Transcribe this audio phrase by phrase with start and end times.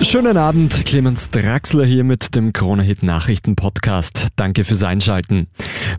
[0.00, 4.28] Schönen Abend, Clemens Draxler hier mit dem Krone-Hit Nachrichten Podcast.
[4.36, 5.48] Danke fürs Einschalten.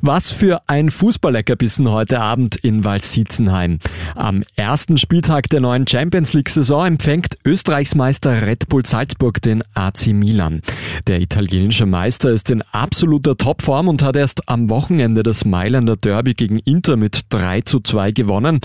[0.02, 3.80] Was für ein Fußballleckerbissen heute Abend in Walsitzenheim.
[4.16, 9.64] Am ersten Spieltag der neuen Champions League Saison empfängt Österreichs Meister Red Bull Salzburg den
[9.74, 10.62] AC Milan.
[11.08, 16.36] Der italienische Meister ist in absoluter Topform und hat erst am Wochenende das Mailänder Derby
[16.36, 18.62] gegen Inter mit 3 zu 2 gewonnen.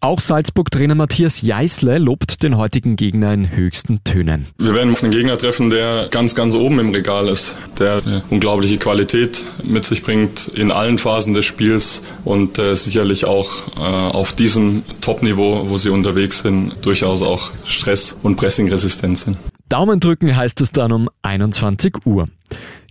[0.00, 4.46] Auch Salzburg-Trainer Matthias Jeißle lobt den heutigen Gegner in höchsten Tönen.
[4.58, 8.78] Wir werden auf einen Gegner treffen, der ganz, ganz oben im Regal ist, der unglaubliche
[8.78, 14.32] Qualität mit sich bringt in allen Phasen des Spiels und äh, sicherlich auch äh, auf
[14.32, 19.36] diesem Top-Niveau, wo sie unterwegs sind, durchaus auch Stress- und Pressingresistent sind.
[19.68, 22.28] Daumen drücken heißt es dann um 21 Uhr.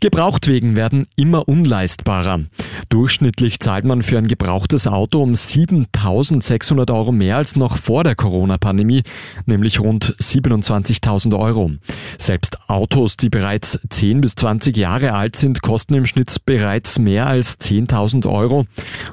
[0.02, 2.42] Gebrauchtwegen werden immer unleistbarer.
[2.90, 8.16] Durchschnittlich zahlt man für ein gebrauchtes Auto um 7600 Euro mehr als noch vor der
[8.16, 9.04] Corona-Pandemie,
[9.46, 11.72] nämlich rund 27.000 Euro.
[12.20, 17.28] Selbst Autos, die bereits 10 bis 20 Jahre alt sind, kosten im Schnitt bereits mehr
[17.28, 18.66] als 10.000 Euro.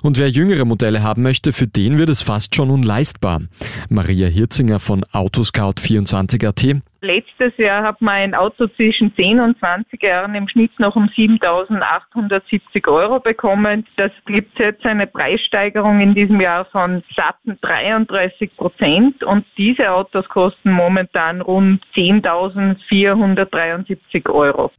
[0.02, 3.42] Und wer jüngere Modelle haben möchte, für den wird es fast schon unleistbar.
[3.88, 10.31] Maria Hirzinger von Autoscout24.at Letztes Jahr hat man ein Auto zwischen 10 und 20 Jahren
[10.34, 13.86] im Schnitt noch um 7.870 Euro bekommen.
[13.96, 20.28] Das gibt jetzt eine Preissteigerung in diesem Jahr von satten 33 Prozent und diese Autos
[20.28, 24.70] kosten momentan rund 10.473 Euro.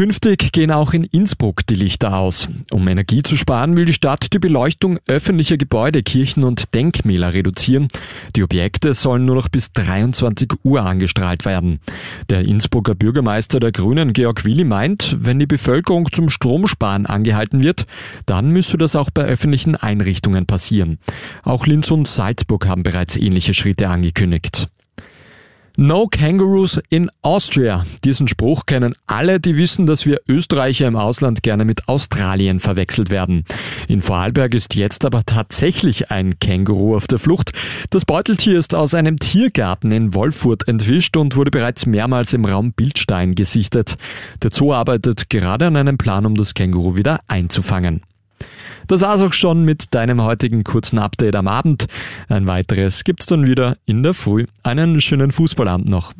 [0.00, 2.48] Künftig gehen auch in Innsbruck die Lichter aus.
[2.72, 7.88] Um Energie zu sparen, will die Stadt die Beleuchtung öffentlicher Gebäude, Kirchen und Denkmäler reduzieren.
[8.34, 11.80] Die Objekte sollen nur noch bis 23 Uhr angestrahlt werden.
[12.30, 17.84] Der Innsbrucker Bürgermeister der Grünen, Georg Willi, meint, wenn die Bevölkerung zum Stromsparen angehalten wird,
[18.24, 20.98] dann müsse das auch bei öffentlichen Einrichtungen passieren.
[21.42, 24.70] Auch Linz und Salzburg haben bereits ähnliche Schritte angekündigt.
[25.82, 27.86] No Kangaroos in Austria.
[28.04, 33.08] Diesen Spruch kennen alle, die wissen, dass wir Österreicher im Ausland gerne mit Australien verwechselt
[33.08, 33.46] werden.
[33.88, 37.52] In Vorarlberg ist jetzt aber tatsächlich ein Känguru auf der Flucht.
[37.88, 42.74] Das Beuteltier ist aus einem Tiergarten in Wolfurt entwischt und wurde bereits mehrmals im Raum
[42.74, 43.96] Bildstein gesichtet.
[44.42, 48.02] Der Zoo arbeitet gerade an einem Plan, um das Känguru wieder einzufangen.
[48.90, 51.86] Das war's auch schon mit deinem heutigen kurzen Update am Abend.
[52.28, 54.46] Ein weiteres gibt's dann wieder in der Früh.
[54.64, 56.12] Einen schönen Fußballabend noch.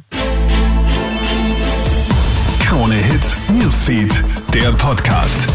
[2.60, 4.22] Krone Hits, Newsfeed,
[4.54, 5.48] der Podcast.